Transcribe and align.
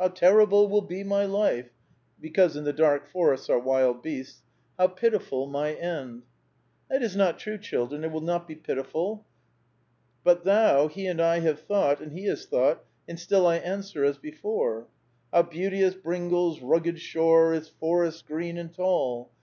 How 0.00 0.08
terrible 0.08 0.68
will 0.68 0.80
be 0.80 1.04
my 1.04 1.26
life! 1.26 1.68
Because 2.18 2.56
in 2.56 2.64
the 2.64 2.72
dark 2.72 3.06
forests 3.06 3.50
are 3.50 3.58
wild 3.58 4.02
beasts. 4.02 4.40
How 4.78 4.86
pitiful 4.88 5.46
my 5.46 5.74
end 5.74 6.22
1" 6.88 7.00
That 7.02 7.02
is 7.02 7.14
not 7.14 7.38
true, 7.38 7.58
children; 7.58 8.02
it 8.02 8.10
will 8.10 8.22
not 8.22 8.48
be 8.48 8.54
pitif 8.56 8.94
il. 8.94 9.26
But 10.24 10.44
then, 10.44 10.88
he 10.88 11.06
and 11.06 11.20
I 11.20 11.40
have 11.40 11.60
thought, 11.60 12.00
and 12.00 12.10
he 12.12 12.24
has 12.24 12.46
thought, 12.46 12.84
and 13.06 13.20
still 13.20 13.46
I 13.46 13.56
answer 13.56 14.02
as 14.02 14.16
before:— 14.16 14.86
How 15.30 15.42
beauteous 15.42 15.94
Bringal's 15.94 16.62
rugged 16.62 16.98
shore. 16.98 17.52
Its 17.52 17.68
forests 17.68 18.22
green 18.22 18.56
and 18.56 18.72
tall 18.72 19.30